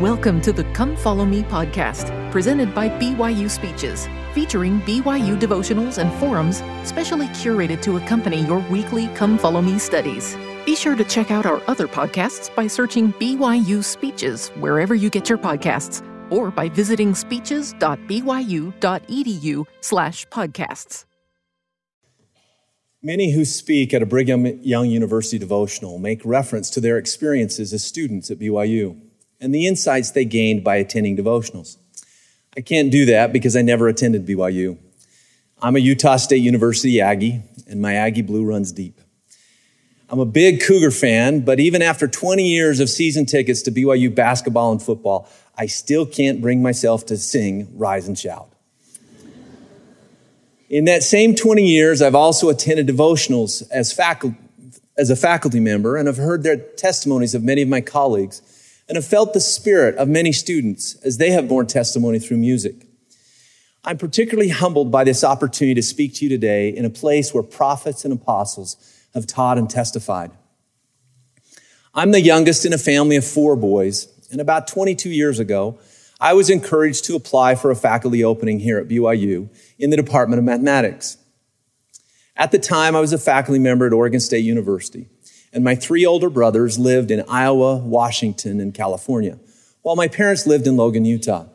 [0.00, 6.10] Welcome to the Come Follow Me podcast, presented by BYU Speeches, featuring BYU devotionals and
[6.18, 10.38] forums specially curated to accompany your weekly Come Follow Me studies.
[10.64, 15.28] Be sure to check out our other podcasts by searching BYU Speeches wherever you get
[15.28, 21.04] your podcasts or by visiting speeches.byu.edu slash podcasts.
[23.02, 27.84] Many who speak at a Brigham Young University devotional make reference to their experiences as
[27.84, 28.98] students at BYU
[29.40, 31.76] and the insights they gained by attending devotionals.
[32.56, 34.76] I can't do that because I never attended BYU.
[35.62, 39.00] I'm a Utah State University Aggie, and my Aggie blue runs deep.
[40.08, 44.12] I'm a big Cougar fan, but even after 20 years of season tickets to BYU
[44.12, 48.48] basketball and football, I still can't bring myself to sing Rise and Shout.
[50.68, 54.36] In that same 20 years, I've also attended devotionals as, faculty,
[54.96, 58.42] as a faculty member and I've heard their testimonies of many of my colleagues
[58.90, 62.88] and have felt the spirit of many students as they have borne testimony through music.
[63.84, 67.44] I'm particularly humbled by this opportunity to speak to you today in a place where
[67.44, 68.76] prophets and apostles
[69.14, 70.32] have taught and testified.
[71.94, 75.78] I'm the youngest in a family of four boys, and about 22 years ago,
[76.20, 80.40] I was encouraged to apply for a faculty opening here at BYU in the Department
[80.40, 81.16] of Mathematics.
[82.34, 85.06] At the time, I was a faculty member at Oregon State University
[85.52, 89.38] and my three older brothers lived in Iowa, Washington, and California,
[89.82, 91.46] while my parents lived in Logan, Utah.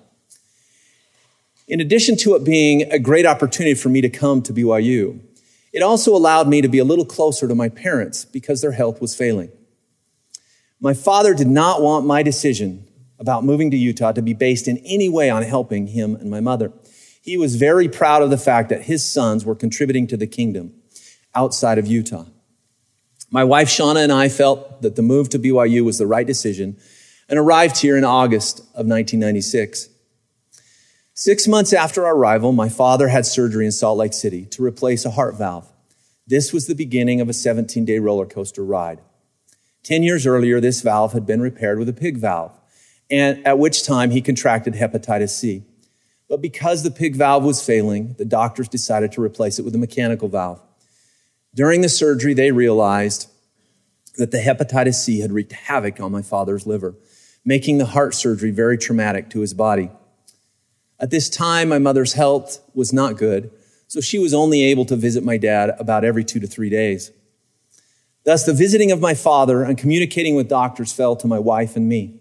[1.67, 5.19] In addition to it being a great opportunity for me to come to BYU,
[5.73, 9.01] it also allowed me to be a little closer to my parents because their health
[9.01, 9.51] was failing.
[10.79, 12.87] My father did not want my decision
[13.17, 16.39] about moving to Utah to be based in any way on helping him and my
[16.39, 16.71] mother.
[17.21, 20.73] He was very proud of the fact that his sons were contributing to the kingdom
[21.33, 22.25] outside of Utah.
[23.35, 26.77] My wife Shauna and I felt that the move to BYU was the right decision
[27.27, 29.89] and arrived here in August of 1996.
[31.13, 35.03] Six months after our arrival, my father had surgery in Salt Lake City to replace
[35.03, 35.69] a heart valve.
[36.25, 39.01] This was the beginning of a 17 day roller coaster ride.
[39.83, 42.57] Ten years earlier, this valve had been repaired with a pig valve,
[43.11, 45.65] and at which time he contracted hepatitis C.
[46.29, 49.77] But because the pig valve was failing, the doctors decided to replace it with a
[49.77, 50.61] mechanical valve.
[51.55, 53.29] During the surgery, they realized
[54.17, 56.95] that the hepatitis C had wreaked havoc on my father's liver,
[57.45, 59.89] making the heart surgery very traumatic to his body.
[60.99, 63.51] At this time, my mother's health was not good,
[63.87, 67.11] so she was only able to visit my dad about every two to three days.
[68.25, 71.87] Thus, the visiting of my father and communicating with doctors fell to my wife and
[71.87, 72.19] me.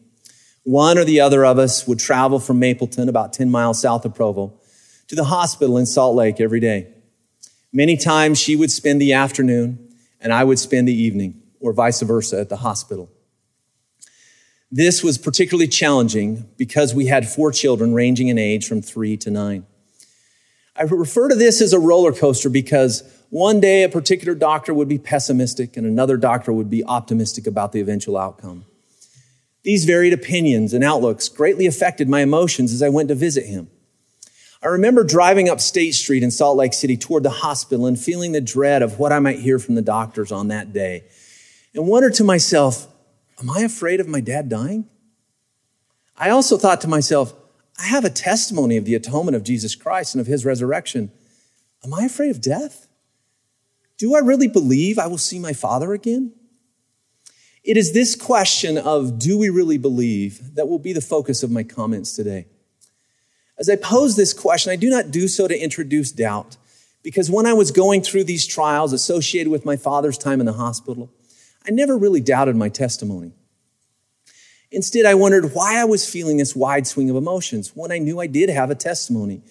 [0.63, 4.15] One or the other of us would travel from Mapleton, about 10 miles south of
[4.15, 4.61] Provo,
[5.09, 6.94] to the hospital in Salt Lake every day.
[7.77, 12.01] Many times she would spend the afternoon and I would spend the evening, or vice
[12.01, 13.11] versa, at the hospital.
[14.71, 19.31] This was particularly challenging because we had four children ranging in age from three to
[19.31, 19.67] nine.
[20.77, 24.89] I refer to this as a roller coaster because one day a particular doctor would
[24.89, 28.67] be pessimistic and another doctor would be optimistic about the eventual outcome.
[29.65, 33.69] These varied opinions and outlooks greatly affected my emotions as I went to visit him.
[34.65, 38.33] I remember driving up State Street in Salt Lake City toward the hospital and feeling
[38.33, 41.05] the dread of what I might hear from the doctors on that day
[41.75, 42.89] and wondered to myself,
[43.39, 44.89] am I afraid of my dad dying?
[46.17, 47.35] I also thought to myself,
[47.79, 51.13] I have a testimony of the atonement of Jesus Christ and of his resurrection.
[51.85, 52.89] Am I afraid of death?
[53.99, 56.33] Do I really believe I will see my father again?
[57.63, 61.51] It is this question of do we really believe that will be the focus of
[61.51, 62.47] my comments today.
[63.59, 66.57] As I pose this question, I do not do so to introduce doubt,
[67.03, 70.55] because when I was going through these trials associated with my father's time in the
[70.55, 71.11] hospital,
[71.67, 73.33] I never really doubted my testimony.
[74.71, 78.21] Instead, I wondered why I was feeling this wide swing of emotions when I knew
[78.21, 79.43] I did have a testimony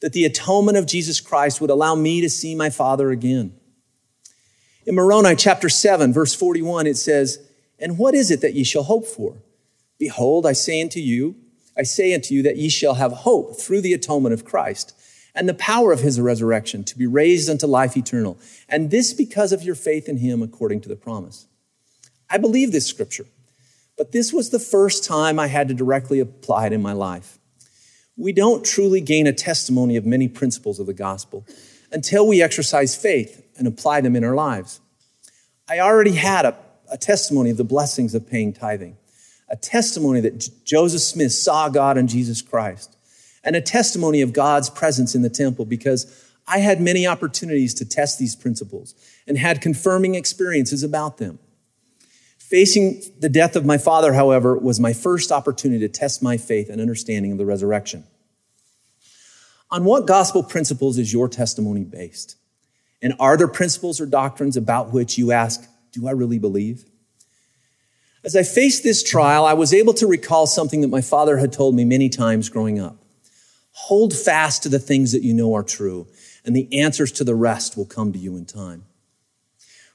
[0.00, 3.52] that the atonement of Jesus Christ would allow me to see my father again.
[4.86, 7.38] In Moroni chapter 7, verse 41, it says,
[7.78, 9.36] And what is it that ye shall hope for?
[9.98, 11.36] Behold, I say unto you,
[11.80, 14.94] I say unto you that ye shall have hope through the atonement of Christ
[15.34, 18.38] and the power of his resurrection to be raised unto life eternal.
[18.68, 21.46] And this because of your faith in him according to the promise.
[22.28, 23.24] I believe this scripture,
[23.96, 27.38] but this was the first time I had to directly apply it in my life.
[28.14, 31.46] We don't truly gain a testimony of many principles of the gospel
[31.90, 34.82] until we exercise faith and apply them in our lives.
[35.66, 36.58] I already had a,
[36.92, 38.98] a testimony of the blessings of paying tithing
[39.50, 42.96] a testimony that Joseph Smith saw God in Jesus Christ,
[43.42, 47.84] and a testimony of God's presence in the temple because I had many opportunities to
[47.84, 48.94] test these principles
[49.26, 51.38] and had confirming experiences about them.
[52.38, 56.68] Facing the death of my father, however, was my first opportunity to test my faith
[56.68, 58.04] and understanding of the resurrection.
[59.70, 62.36] On what gospel principles is your testimony based?
[63.00, 66.89] And are there principles or doctrines about which you ask, do I really believe?
[68.22, 71.52] As I faced this trial, I was able to recall something that my father had
[71.52, 72.96] told me many times growing up.
[73.72, 76.06] Hold fast to the things that you know are true,
[76.44, 78.84] and the answers to the rest will come to you in time.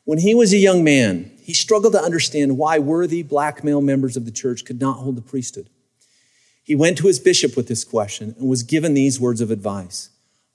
[0.05, 4.17] When he was a young man, he struggled to understand why worthy black male members
[4.17, 5.69] of the church could not hold the priesthood.
[6.63, 10.09] He went to his bishop with this question and was given these words of advice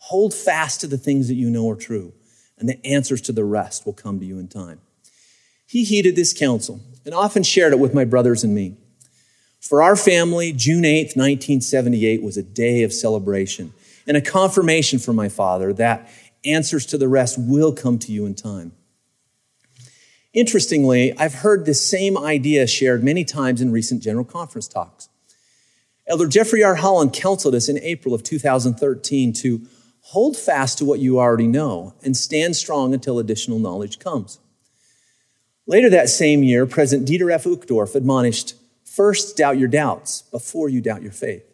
[0.04, 2.14] Hold fast to the things that you know are true,
[2.58, 4.80] and the answers to the rest will come to you in time.
[5.70, 8.76] He heeded this counsel and often shared it with my brothers and me.
[9.60, 13.72] For our family, June 8th, 1978 was a day of celebration
[14.04, 16.10] and a confirmation for my father that
[16.44, 18.72] answers to the rest will come to you in time.
[20.32, 25.08] Interestingly, I've heard this same idea shared many times in recent General Conference talks.
[26.04, 26.74] Elder Jeffrey R.
[26.74, 29.60] Holland counseled us in April of 2013 to
[30.00, 34.40] hold fast to what you already know and stand strong until additional knowledge comes.
[35.70, 37.44] Later that same year, President Dieter F.
[37.44, 41.44] Uchtdorf admonished, first doubt your doubts before you doubt your faith.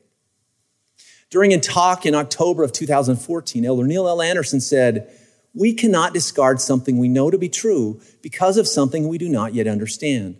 [1.28, 4.22] During a talk in October of 2014, Elder Neil L.
[4.22, 5.10] Andersen said,
[5.52, 9.52] we cannot discard something we know to be true because of something we do not
[9.52, 10.38] yet understand.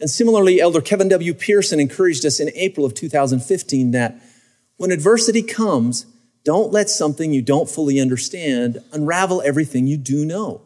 [0.00, 1.34] And similarly, Elder Kevin W.
[1.34, 4.18] Pearson encouraged us in April of 2015 that
[4.78, 6.06] when adversity comes,
[6.44, 10.62] don't let something you don't fully understand unravel everything you do know.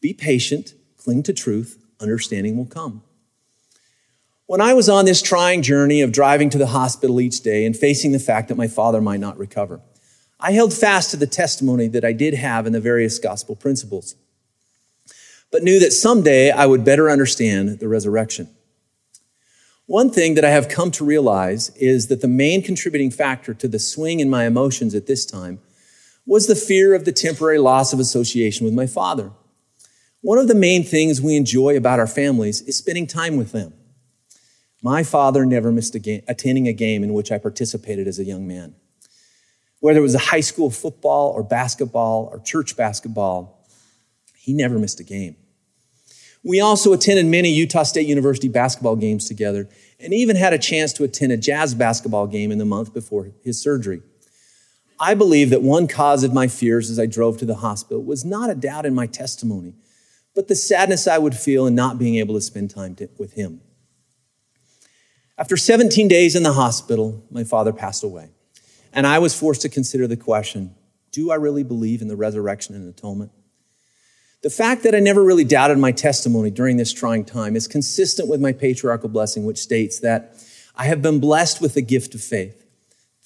[0.00, 3.02] Be patient, cling to truth, understanding will come.
[4.46, 7.76] When I was on this trying journey of driving to the hospital each day and
[7.76, 9.80] facing the fact that my father might not recover,
[10.38, 14.14] I held fast to the testimony that I did have in the various gospel principles,
[15.50, 18.48] but knew that someday I would better understand the resurrection.
[19.86, 23.68] One thing that I have come to realize is that the main contributing factor to
[23.68, 25.60] the swing in my emotions at this time
[26.26, 29.32] was the fear of the temporary loss of association with my father.
[30.22, 33.72] One of the main things we enjoy about our families is spending time with them.
[34.82, 38.24] My father never missed a game, attending a game in which I participated as a
[38.24, 38.74] young man
[39.80, 43.66] whether it was a high school football or basketball or church basketball,
[44.36, 45.36] he never missed a game.
[46.42, 49.68] We also attended many Utah State University basketball games together
[49.98, 53.32] and even had a chance to attend a jazz basketball game in the month before
[53.42, 54.02] his surgery.
[54.98, 58.24] I believe that one cause of my fears as I drove to the hospital was
[58.24, 59.74] not a doubt in my testimony,
[60.34, 63.34] but the sadness I would feel in not being able to spend time to, with
[63.34, 63.60] him.
[65.36, 68.30] After 17 days in the hospital, my father passed away.
[68.92, 70.74] And I was forced to consider the question
[71.12, 73.32] do I really believe in the resurrection and atonement?
[74.42, 78.28] The fact that I never really doubted my testimony during this trying time is consistent
[78.28, 80.34] with my patriarchal blessing, which states that
[80.76, 82.64] I have been blessed with the gift of faith,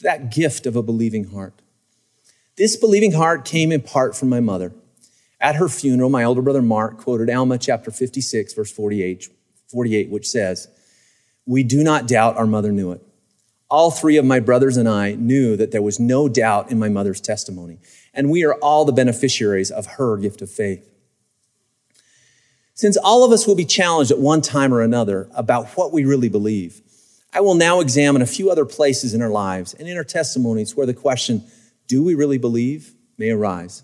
[0.00, 1.60] that gift of a believing heart.
[2.56, 4.72] This believing heart came in part from my mother.
[5.40, 9.28] At her funeral, my older brother Mark quoted Alma chapter 56, verse 48,
[9.69, 10.69] 48 which says,
[11.46, 13.02] We do not doubt our mother knew it
[13.75, 16.88] all three of my brothers and I knew that there was no doubt in my
[16.88, 17.78] mother's testimony,
[18.14, 20.88] and we are all the beneficiaries of her gift of faith.
[22.75, 26.04] Since all of us will be challenged at one time or another about what we
[26.04, 26.82] really believe,
[27.32, 30.76] I will now examine a few other places in our lives and in our testimonies
[30.76, 31.42] where the question,
[31.88, 33.82] do we really believe, may arise.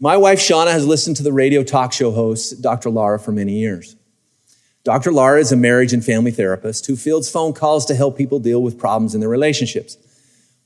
[0.00, 2.90] My wife, Shauna, has listened to the radio talk show host, Dr.
[2.90, 3.96] Laura, for many years.
[4.82, 5.12] Dr.
[5.12, 8.62] Laura is a marriage and family therapist who fields phone calls to help people deal
[8.62, 9.96] with problems in their relationships.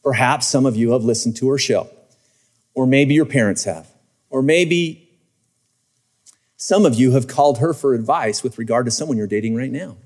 [0.03, 1.89] Perhaps some of you have listened to her show,
[2.75, 3.87] or maybe your parents have,
[4.31, 5.09] or maybe
[6.57, 9.71] some of you have called her for advice with regard to someone you're dating right
[9.71, 9.97] now.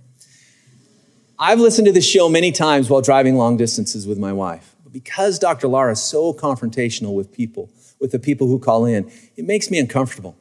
[1.38, 4.74] I've listened to this show many times while driving long distances with my wife.
[4.84, 5.68] But because Dr.
[5.68, 7.70] Laura is so confrontational with people,
[8.02, 10.36] with the people who call in, it makes me uncomfortable.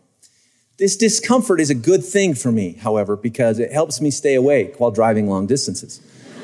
[0.78, 4.80] This discomfort is a good thing for me, however, because it helps me stay awake
[4.80, 6.02] while driving long distances.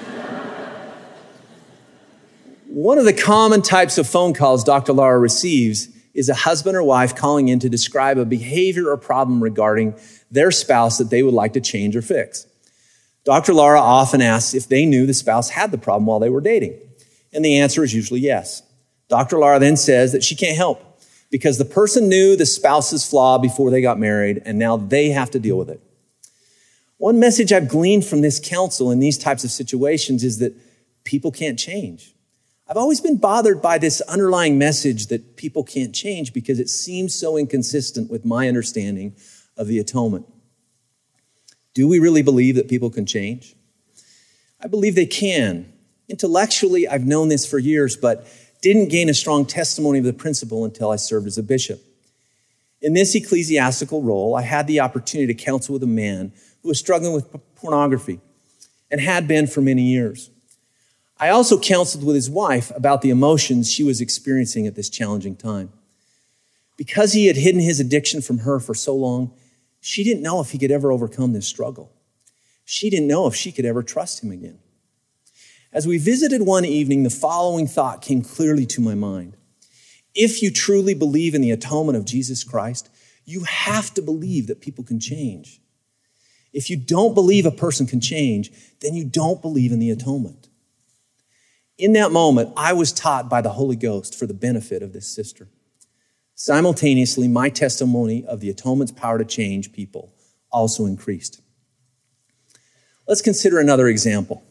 [2.67, 4.93] One of the common types of phone calls Dr.
[4.93, 9.41] Laura receives is a husband or wife calling in to describe a behavior or problem
[9.41, 9.95] regarding
[10.29, 12.45] their spouse that they would like to change or fix.
[13.25, 13.55] Dr.
[13.55, 16.77] Laura often asks if they knew the spouse had the problem while they were dating.
[17.33, 18.61] And the answer is usually yes.
[19.09, 19.39] Dr.
[19.39, 20.86] Laura then says that she can't help
[21.29, 25.31] because the person knew the spouse's flaw before they got married, and now they have
[25.31, 25.81] to deal with it.
[26.97, 30.53] One message I've gleaned from this counsel in these types of situations is that
[31.03, 32.13] people can't change.
[32.67, 37.15] I've always been bothered by this underlying message that people can't change because it seems
[37.15, 39.15] so inconsistent with my understanding
[39.55, 40.25] of the atonement.
[41.73, 43.55] Do we really believe that people can change?
[44.59, 45.71] I believe they can.
[46.09, 48.27] Intellectually, I've known this for years, but
[48.61, 51.81] didn't gain a strong testimony of the principle until I served as a bishop.
[52.81, 56.79] In this ecclesiastical role, I had the opportunity to counsel with a man who was
[56.79, 58.19] struggling with pornography
[58.91, 60.29] and had been for many years.
[61.19, 65.35] I also counseled with his wife about the emotions she was experiencing at this challenging
[65.35, 65.71] time.
[66.77, 69.31] Because he had hidden his addiction from her for so long,
[69.81, 71.91] she didn't know if he could ever overcome this struggle.
[72.65, 74.59] She didn't know if she could ever trust him again.
[75.77, 79.37] As we visited one evening, the following thought came clearly to my mind.
[80.15, 82.89] If you truly believe in the atonement of Jesus Christ,
[83.25, 85.61] you have to believe that people can change.
[86.51, 88.49] If you don't believe a person can change,
[88.81, 90.49] then you don't believe in the atonement.
[91.77, 95.07] In that moment, I was taught by the Holy Ghost for the benefit of this
[95.07, 95.47] sister.
[96.33, 100.11] Simultaneously, my testimony of the atonement's power to change people
[100.51, 101.39] also increased.
[103.07, 104.43] Let's consider another example.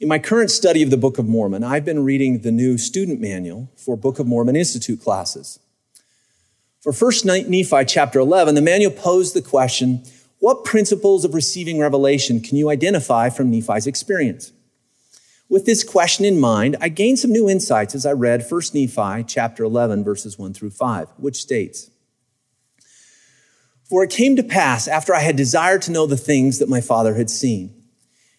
[0.00, 3.20] In my current study of the Book of Mormon, I've been reading the new student
[3.20, 5.60] manual for Book of Mormon Institute classes.
[6.80, 10.02] For 1 Nephi chapter 11, the manual posed the question,
[10.40, 14.52] what principles of receiving revelation can you identify from Nephi's experience?
[15.48, 19.22] With this question in mind, I gained some new insights as I read 1 Nephi
[19.28, 21.88] chapter 11 verses 1 through 5, which states,
[23.88, 26.80] For it came to pass after I had desired to know the things that my
[26.80, 27.83] father had seen,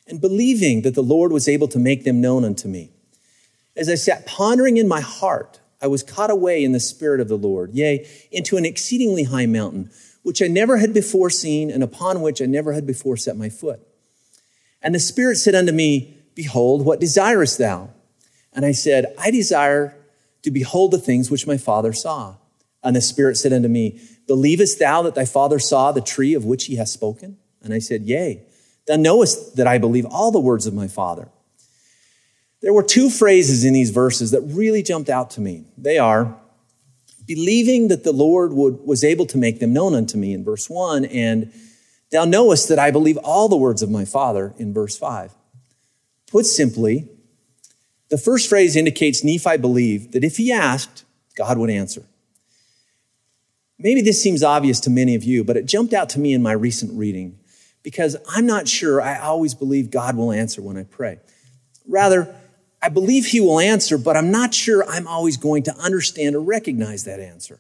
[0.08, 2.92] and believing that the Lord was able to make them known unto me.
[3.76, 7.28] As I sat pondering in my heart, I was caught away in the spirit of
[7.28, 9.90] the Lord, yea, into an exceedingly high mountain,
[10.24, 13.50] which I never had before seen, and upon which I never had before set my
[13.50, 13.82] foot.
[14.82, 17.90] And the Spirit said unto me, Behold, what desirest thou?
[18.54, 19.96] And I said, I desire
[20.44, 22.36] to behold the things which my father saw.
[22.84, 26.46] And the Spirit said unto me, Believest thou that thy father saw the tree of
[26.46, 27.38] which he hath spoken?
[27.62, 28.44] And I said, Yea.
[28.88, 31.30] Thou knowest that I believe all the words of my father.
[32.62, 35.66] There were two phrases in these verses that really jumped out to me.
[35.78, 36.36] They are,
[37.26, 40.70] believing that the Lord would, was able to make them known unto me in verse
[40.70, 41.52] 1, and
[42.12, 45.34] thou knowest that I believe all the words of my Father in verse 5.
[46.32, 47.08] Put simply,
[48.10, 51.04] the first phrase indicates Nephi believed that if he asked,
[51.36, 52.04] God would answer.
[53.78, 56.42] Maybe this seems obvious to many of you, but it jumped out to me in
[56.42, 57.40] my recent reading
[57.86, 61.20] because I'm not sure I always believe God will answer when I pray.
[61.88, 62.36] Rather,
[62.82, 66.42] I believe he will answer, but I'm not sure I'm always going to understand or
[66.42, 67.60] recognize that answer.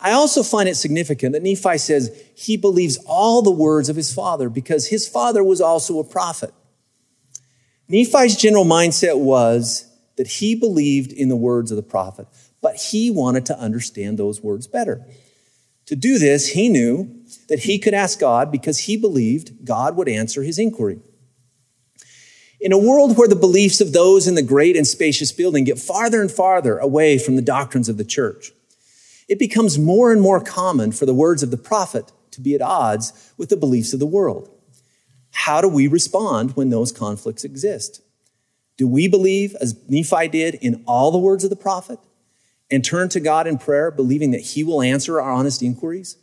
[0.00, 4.12] I also find it significant that Nephi says he believes all the words of his
[4.12, 6.52] father because his father was also a prophet.
[7.88, 12.26] Nephi's general mindset was that he believed in the words of the prophet,
[12.60, 15.06] but he wanted to understand those words better.
[15.86, 20.08] To do this, he knew that he could ask God because he believed God would
[20.08, 21.00] answer his inquiry.
[22.60, 25.78] In a world where the beliefs of those in the great and spacious building get
[25.78, 28.52] farther and farther away from the doctrines of the church,
[29.28, 32.62] it becomes more and more common for the words of the prophet to be at
[32.62, 34.50] odds with the beliefs of the world.
[35.32, 38.00] How do we respond when those conflicts exist?
[38.76, 41.98] Do we believe, as Nephi did, in all the words of the prophet
[42.70, 46.16] and turn to God in prayer, believing that he will answer our honest inquiries?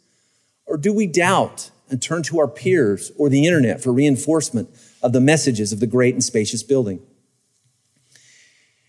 [0.66, 4.70] Or do we doubt and turn to our peers or the internet for reinforcement
[5.02, 7.02] of the messages of the great and spacious building?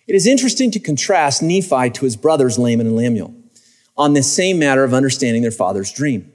[0.06, 3.34] It is interesting to contrast Nephi to his brothers Laman and Lemuel
[3.96, 6.30] on this same matter of understanding their father's dream.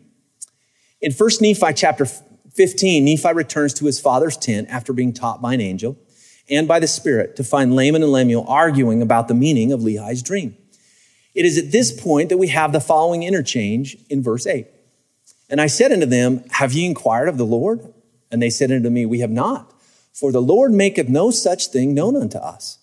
[1.01, 5.53] In 1 Nephi chapter 15, Nephi returns to his father's tent after being taught by
[5.53, 5.97] an angel
[6.49, 10.23] and by the Spirit to find Laman and Lemuel arguing about the meaning of Lehi's
[10.23, 10.57] dream.
[11.39, 14.67] It is at this point that we have the following interchange in verse 8.
[15.49, 17.93] And I said unto them, Have ye inquired of the Lord?
[18.29, 19.73] And they said unto me, We have not,
[20.11, 22.79] for the Lord maketh no such thing known unto us.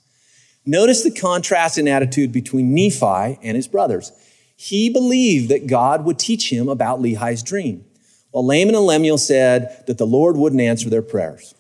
[0.65, 4.11] Notice the contrast in attitude between Nephi and his brothers.
[4.57, 7.85] He believed that God would teach him about Lehi's dream.
[8.31, 11.55] while Laman and Lemuel said that the Lord wouldn't answer their prayers.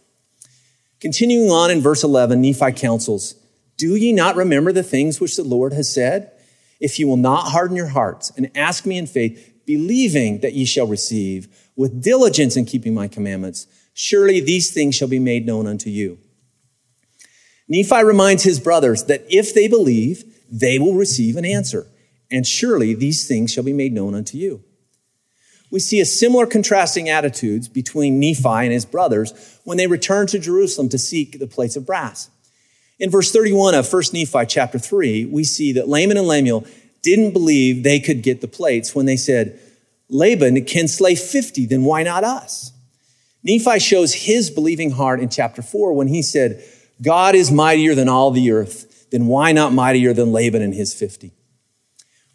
[1.01, 3.35] Continuing on in verse 11, Nephi counsels,
[3.77, 6.33] Do ye not remember the things which the Lord has said?
[6.81, 10.65] If ye will not harden your hearts and ask me in faith, believing that ye
[10.65, 15.67] shall receive with diligence in keeping my commandments, surely these things shall be made known
[15.67, 16.19] unto you.
[17.69, 21.87] Nephi reminds his brothers that if they believe, they will receive an answer,
[22.31, 24.63] and surely these things shall be made known unto you
[25.71, 30.39] we see a similar contrasting attitudes between Nephi and his brothers when they return to
[30.39, 32.31] Jerusalem to seek the plates of brass.
[32.99, 36.67] In verse 31 of 1 Nephi chapter 3, we see that Laman and Lemuel
[37.03, 39.61] didn't believe they could get the plates when they said,
[40.09, 42.73] Laban can slay 50, then why not us?
[43.43, 46.65] Nephi shows his believing heart in chapter 4 when he said,
[47.03, 50.95] God is mightier than all the earth, then why not mightier than Laban and his
[50.95, 51.33] 50?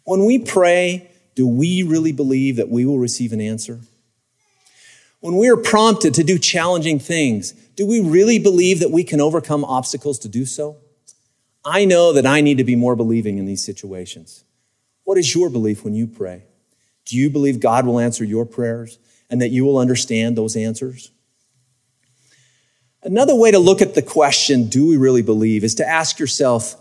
[0.04, 3.80] When we pray, do we really believe that we will receive an answer?
[5.22, 9.20] When we are prompted to do challenging things, do we really believe that we can
[9.20, 10.78] overcome obstacles to do so?
[11.64, 14.42] I know that I need to be more believing in these situations.
[15.04, 16.42] What is your belief when you pray?
[17.04, 18.98] Do you believe God will answer your prayers
[19.30, 21.12] and that you will understand those answers?
[23.04, 26.74] Another way to look at the question, do we really believe, is to ask yourself,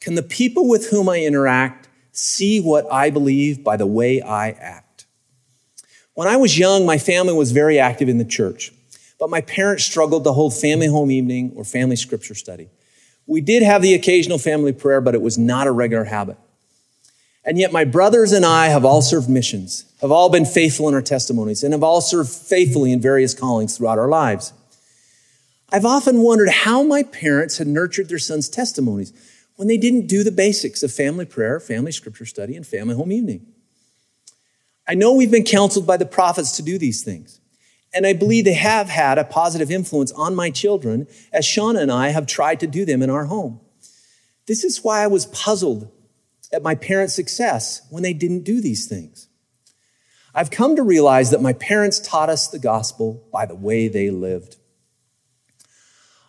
[0.00, 4.50] can the people with whom I interact see what I believe by the way I
[4.50, 4.87] act?
[6.18, 8.72] When I was young, my family was very active in the church,
[9.20, 12.70] but my parents struggled to hold family home evening or family scripture study.
[13.28, 16.36] We did have the occasional family prayer, but it was not a regular habit.
[17.44, 20.94] And yet my brothers and I have all served missions, have all been faithful in
[20.94, 24.52] our testimonies, and have all served faithfully in various callings throughout our lives.
[25.70, 29.12] I've often wondered how my parents had nurtured their sons' testimonies
[29.54, 33.12] when they didn't do the basics of family prayer, family scripture study, and family home
[33.12, 33.46] evening.
[34.88, 37.40] I know we've been counseled by the prophets to do these things,
[37.92, 41.92] and I believe they have had a positive influence on my children as Shauna and
[41.92, 43.60] I have tried to do them in our home.
[44.46, 45.90] This is why I was puzzled
[46.52, 49.28] at my parents' success when they didn't do these things.
[50.34, 54.10] I've come to realize that my parents taught us the gospel by the way they
[54.10, 54.56] lived.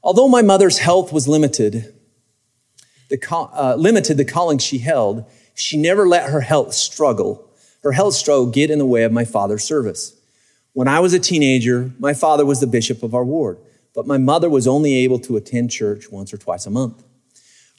[0.04, 1.94] Although my mother's health was limited,
[3.10, 7.49] the, uh, limited the calling she held, she never let her health struggle,
[7.84, 10.16] her health struggle get in the way of my father's service.
[10.74, 13.58] When I was a teenager, my father was the bishop of our ward,
[13.94, 17.04] but my mother was only able to attend church once or twice a month.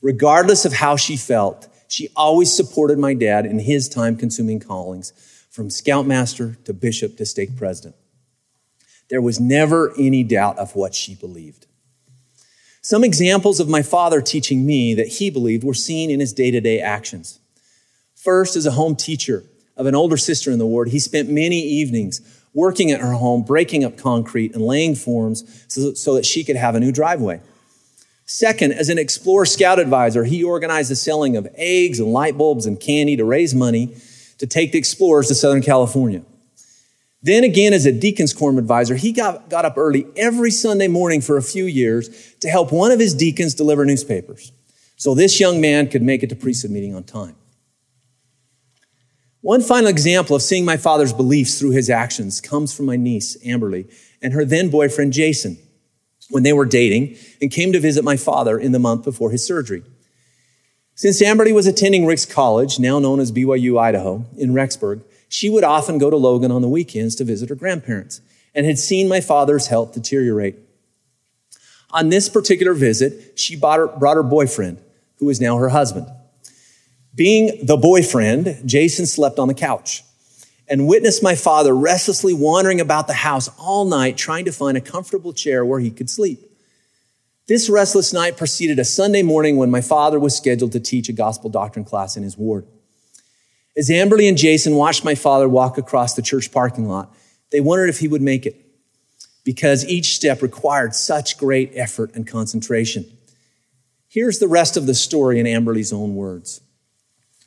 [0.03, 5.13] Regardless of how she felt, she always supported my dad in his time consuming callings,
[5.51, 7.97] from scoutmaster to bishop to stake president.
[9.11, 11.67] There was never any doubt of what she believed.
[12.83, 16.51] Some examples of my father teaching me that he believed were seen in his day
[16.51, 17.41] to day actions.
[18.15, 19.45] First, as a home teacher
[19.81, 22.21] of an older sister in the ward, he spent many evenings
[22.53, 26.57] working at her home, breaking up concrete and laying forms so, so that she could
[26.57, 27.41] have a new driveway.
[28.27, 32.67] Second, as an Explorer Scout advisor, he organized the selling of eggs and light bulbs
[32.67, 33.97] and candy to raise money
[34.39, 36.23] to take the explorers to Southern California.
[37.23, 41.23] Then again, as a deacon's quorum advisor, he got, got up early every Sunday morning
[41.23, 44.53] for a few years to help one of his deacons deliver newspapers.
[44.97, 47.35] So this young man could make it to priesthood meeting on time.
[49.43, 53.37] One final example of seeing my father's beliefs through his actions comes from my niece,
[53.45, 55.57] Amberly, and her then boyfriend, Jason,
[56.29, 59.45] when they were dating and came to visit my father in the month before his
[59.45, 59.83] surgery.
[60.95, 65.65] Since Amberly was attending Ricks College, now known as BYU Idaho, in Rexburg, she would
[65.65, 68.21] often go to Logan on the weekends to visit her grandparents
[68.55, 70.57] and had seen my father's health deteriorate.
[71.93, 74.79] On this particular visit, she brought her, brought her boyfriend,
[75.19, 76.07] who is now her husband.
[77.21, 80.03] Being the boyfriend, Jason slept on the couch
[80.67, 84.81] and witnessed my father restlessly wandering about the house all night trying to find a
[84.81, 86.41] comfortable chair where he could sleep.
[87.47, 91.13] This restless night preceded a Sunday morning when my father was scheduled to teach a
[91.13, 92.65] gospel doctrine class in his ward.
[93.77, 97.15] As Amberly and Jason watched my father walk across the church parking lot,
[97.53, 98.57] they wondered if he would make it
[99.45, 103.05] because each step required such great effort and concentration.
[104.09, 106.63] Here's the rest of the story in Amberly's own words.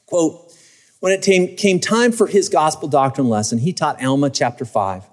[0.05, 0.53] Quote,
[0.99, 5.03] when it came time for his gospel doctrine lesson, he taught Alma chapter 5.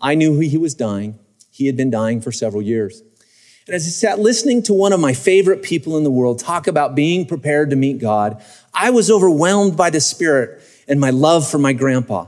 [0.00, 1.18] I knew he was dying.
[1.50, 3.02] He had been dying for several years.
[3.66, 6.66] And as I sat listening to one of my favorite people in the world talk
[6.66, 8.42] about being prepared to meet God,
[8.74, 12.26] I was overwhelmed by the Spirit and my love for my grandpa.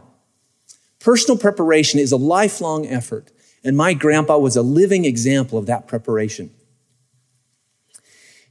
[1.00, 3.32] Personal preparation is a lifelong effort,
[3.64, 6.53] and my grandpa was a living example of that preparation.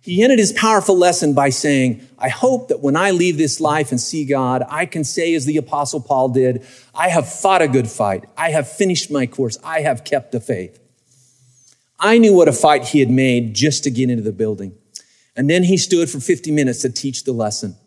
[0.04, 3.89] He ended his powerful lesson by saying, I hope that when I leave this life
[3.89, 7.70] and see God, I can say, as the Apostle Paul did, I have fought a
[7.70, 8.26] good fight.
[8.38, 9.58] I have finished my course.
[9.63, 10.78] I have kept the faith.
[11.98, 14.76] I knew what a fight he had made just to get into the building.
[15.38, 17.78] And then he stood for 50 minutes to teach the lesson.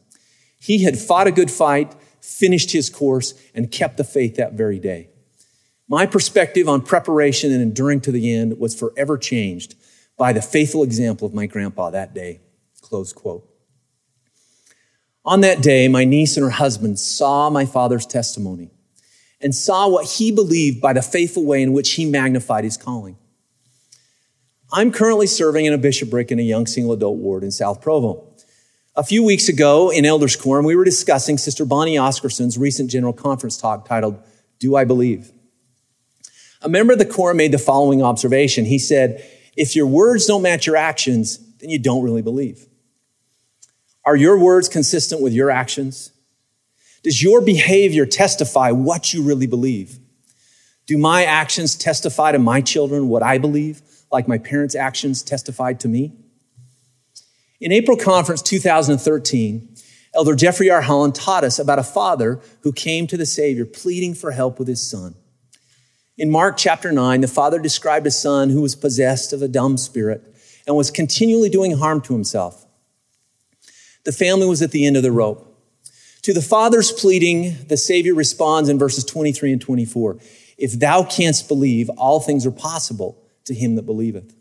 [0.59, 4.79] He had fought a good fight, finished his course, and kept the faith that very
[4.79, 5.11] day.
[5.87, 9.74] My perspective on preparation and enduring to the end was forever changed
[10.16, 12.40] by the faithful example of my grandpa that day.
[12.81, 13.48] Close quote.
[15.24, 18.70] On that day, my niece and her husband saw my father's testimony
[19.40, 23.16] and saw what he believed by the faithful way in which he magnified his calling.
[24.72, 28.33] I'm currently serving in a bishopric in a young single adult ward in South Provo.
[28.94, 33.12] A few weeks ago in Elders Quorum, we were discussing Sister Bonnie Oscarson's recent general
[33.12, 34.18] conference talk titled,
[34.59, 35.33] Do I Believe?
[36.62, 38.64] A member of the quorum made the following observation.
[38.64, 39.24] He said,
[39.57, 42.66] if your words don't match your actions, then you don't really believe.
[44.05, 46.12] Are your words consistent with your actions?
[47.03, 49.99] Does your behavior testify what you really believe?
[50.87, 55.81] Do my actions testify to my children what I believe, like my parents' actions testified
[55.81, 56.12] to me?
[57.61, 59.77] In April Conference 2013,
[60.14, 60.83] Elder Jeffrey R.
[60.83, 64.69] Holland taught us about a father who came to the Savior pleading for help with
[64.69, 65.14] his son.
[66.18, 69.76] In Mark chapter 9, the father described a son who was possessed of a dumb
[69.76, 70.22] spirit
[70.66, 72.66] and was continually doing harm to himself.
[74.05, 75.42] The family was at the end of the rope.
[76.22, 80.18] To the father's pleading, the Savior responds in verses 23 and 24
[80.57, 84.35] If thou canst believe, all things are possible to him that believeth.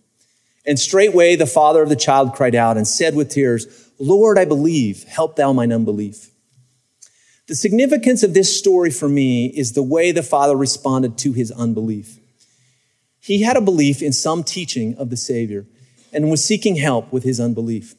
[0.65, 4.45] And straightway the father of the child cried out and said with tears, Lord, I
[4.45, 6.31] believe, help thou mine unbelief.
[7.47, 11.51] The significance of this story for me is the way the father responded to his
[11.51, 12.19] unbelief.
[13.19, 15.65] He had a belief in some teaching of the Savior
[16.11, 17.95] and was seeking help with his unbelief.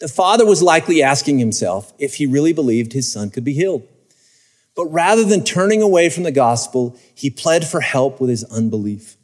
[0.00, 3.86] The father was likely asking himself if he really believed his son could be healed.
[4.74, 9.16] But rather than turning away from the gospel, he pled for help with his unbelief.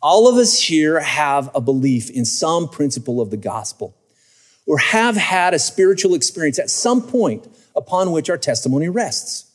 [0.00, 3.96] All of us here have a belief in some principle of the gospel
[4.66, 9.50] or have had a spiritual experience at some point upon which our testimony rests.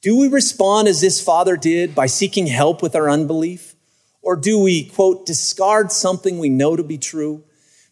[0.00, 3.74] Do we respond as this father did by seeking help with our unbelief?
[4.22, 7.44] Or do we, quote, discard something we know to be true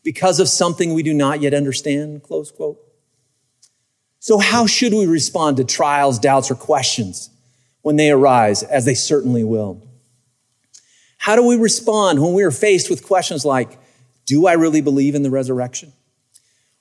[0.02, 2.78] because of something we do not yet understand, close quote?
[4.20, 7.30] So, how should we respond to trials, doubts, or questions
[7.82, 9.82] when they arise, as they certainly will?
[11.18, 13.78] How do we respond when we are faced with questions like,
[14.26, 15.92] Do I really believe in the resurrection?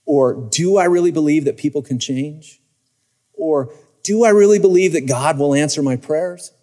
[0.08, 2.62] Or do I really believe that people can change?
[3.34, 6.54] Or do I really believe that God will answer my prayers?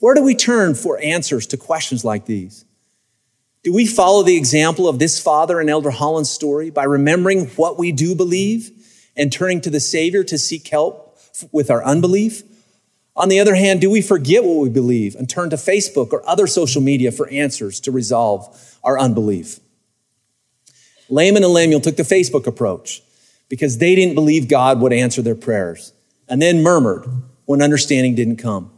[0.00, 2.64] Where do we turn for answers to questions like these?
[3.62, 7.78] Do we follow the example of this father in Elder Holland's story by remembering what
[7.78, 8.70] we do believe
[9.16, 11.18] and turning to the Savior to seek help
[11.52, 12.42] with our unbelief?
[13.14, 16.28] On the other hand, do we forget what we believe and turn to Facebook or
[16.28, 19.60] other social media for answers to resolve our unbelief?
[21.08, 23.02] Laman and Lemuel took the Facebook approach
[23.48, 25.92] because they didn't believe God would answer their prayers
[26.28, 27.06] and then murmured
[27.46, 28.70] when understanding didn't come.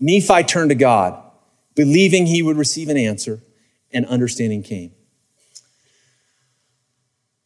[0.00, 1.20] Nephi turned to God,
[1.74, 3.40] believing he would receive an answer,
[3.92, 4.92] and understanding came.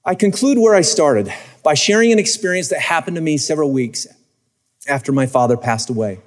[0.04, 4.06] I conclude where I started by sharing an experience that happened to me several weeks
[4.88, 6.20] after my father passed away.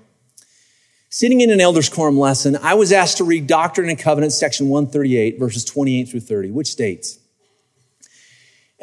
[1.09, 4.69] Sitting in an elders quorum lesson, I was asked to read Doctrine and Covenants, section
[4.69, 7.19] 138, verses 28 through 30, which states,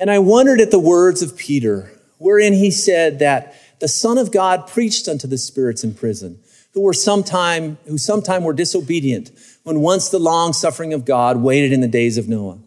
[0.02, 4.32] and I wondered at the words of Peter, wherein he said that the Son of
[4.32, 6.40] God preached unto the spirits in prison,
[6.74, 9.30] who were sometime, who sometime were disobedient,
[9.62, 12.58] when once the long suffering of God waited in the days of Noah.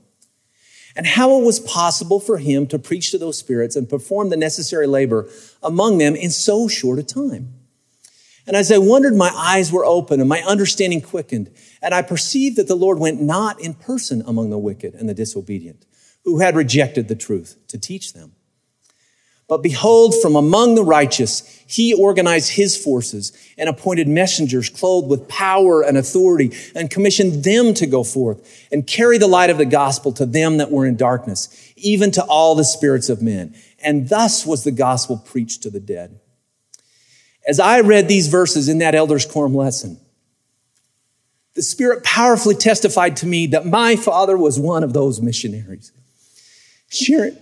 [0.95, 4.37] And how it was possible for him to preach to those spirits and perform the
[4.37, 5.27] necessary labor
[5.61, 7.53] among them in so short a time.
[8.47, 12.55] And as I wondered, my eyes were open and my understanding quickened, and I perceived
[12.55, 15.85] that the Lord went not in person among the wicked and the disobedient
[16.25, 18.33] who had rejected the truth to teach them.
[19.47, 25.27] But behold, from among the righteous, he organized his forces and appointed messengers clothed with
[25.27, 29.65] power and authority and commissioned them to go forth and carry the light of the
[29.65, 33.53] gospel to them that were in darkness, even to all the spirits of men.
[33.83, 36.19] And thus was the gospel preached to the dead.
[37.47, 39.99] As I read these verses in that elders quorum lesson,
[41.53, 45.91] the Spirit powerfully testified to me that my father was one of those missionaries
[46.89, 47.37] sharing,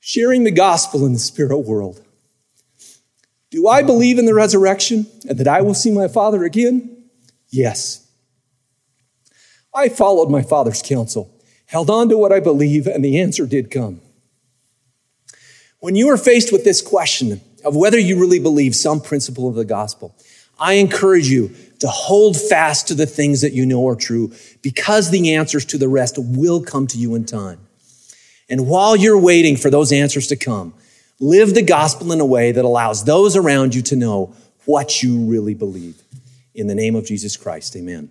[0.00, 2.00] sharing the gospel in the spirit world.
[3.50, 7.04] Do I believe in the resurrection and that I will see my Father again?
[7.50, 8.08] Yes.
[9.74, 11.30] I followed my Father's counsel,
[11.66, 14.00] held on to what I believe, and the answer did come.
[15.80, 19.54] When you are faced with this question of whether you really believe some principle of
[19.54, 20.14] the gospel,
[20.62, 25.10] I encourage you to hold fast to the things that you know are true because
[25.10, 27.58] the answers to the rest will come to you in time.
[28.48, 30.72] And while you're waiting for those answers to come,
[31.18, 35.24] live the gospel in a way that allows those around you to know what you
[35.24, 36.00] really believe.
[36.54, 38.10] In the name of Jesus Christ, amen.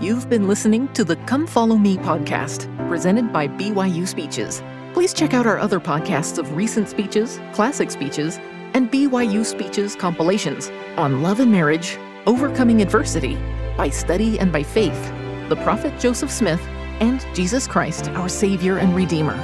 [0.00, 4.62] You've been listening to the Come Follow Me podcast, presented by BYU Speeches.
[4.94, 8.40] Please check out our other podcasts of recent speeches, classic speeches,
[8.74, 13.36] and BYU Speeches compilations on love and marriage, overcoming adversity,
[13.76, 15.12] by study and by faith,
[15.48, 16.60] the prophet Joseph Smith,
[17.00, 19.36] and Jesus Christ, our Savior and Redeemer.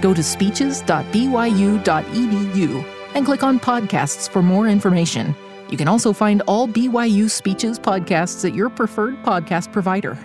[0.00, 5.34] Go to speeches.byu.edu and click on podcasts for more information.
[5.68, 10.18] You can also find all BYU Speeches podcasts at your preferred podcast provider.